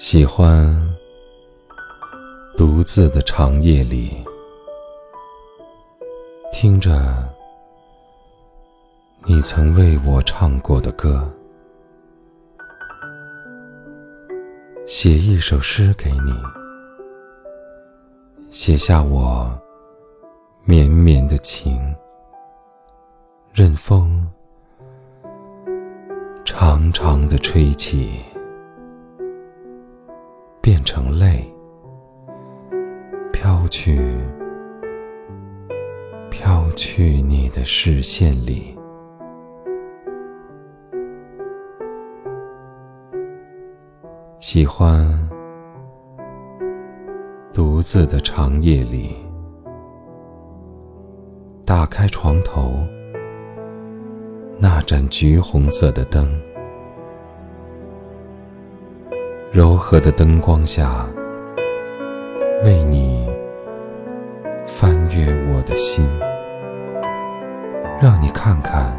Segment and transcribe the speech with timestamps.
[0.00, 0.74] 喜欢
[2.56, 4.24] 独自的长夜里，
[6.50, 7.28] 听着
[9.26, 11.30] 你曾为我唱过的歌，
[14.86, 16.32] 写一首诗给你，
[18.50, 19.52] 写下我
[20.64, 21.94] 绵绵的情，
[23.52, 24.26] 任风
[26.42, 28.24] 长长的吹起。
[30.80, 31.44] 变成泪，
[33.34, 34.00] 飘去，
[36.30, 38.74] 飘去你的视线里。
[44.38, 45.06] 喜欢
[47.52, 49.14] 独自的长夜里，
[51.66, 52.72] 打开床头
[54.58, 56.49] 那盏橘红色的灯。
[59.52, 61.04] 柔和的灯光下，
[62.64, 63.28] 为你
[64.64, 66.08] 翻阅我的心，
[68.00, 68.96] 让你看看，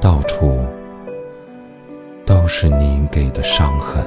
[0.00, 0.58] 到处
[2.24, 4.04] 都是你给的伤痕。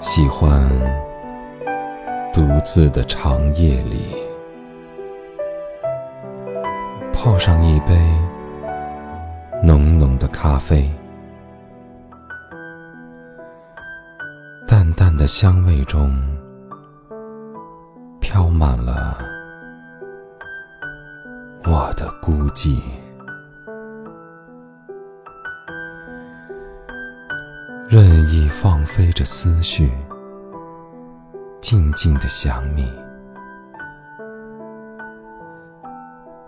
[0.00, 0.66] 喜欢
[2.32, 4.16] 独自的长夜里，
[7.12, 7.94] 泡上一杯。
[9.64, 10.90] 浓浓的咖啡，
[14.66, 16.12] 淡淡的香味中，
[18.20, 19.16] 飘满了
[21.64, 22.80] 我的孤寂。
[27.88, 29.92] 任意放飞着思绪，
[31.60, 32.92] 静静的想你，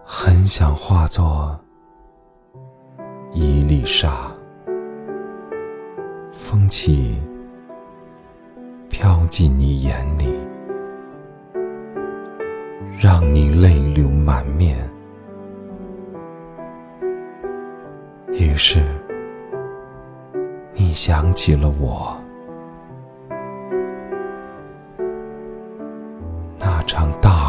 [0.05, 1.57] 很想化作。
[3.37, 4.33] 一粒沙，
[6.31, 7.21] 风起，
[8.89, 10.33] 飘进你眼里，
[12.97, 14.79] 让你泪流满面。
[18.29, 18.85] 于是，
[20.73, 22.17] 你想起了我，
[26.57, 27.44] 那场大。